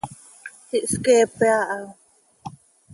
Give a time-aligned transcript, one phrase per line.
[0.77, 1.77] Ihsqueepe aha.